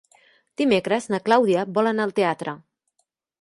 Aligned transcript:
Dimecres 0.61 1.07
na 1.15 1.19
Clàudia 1.27 1.67
vol 1.77 1.91
anar 1.91 2.09
al 2.09 2.15
teatre. 2.21 2.57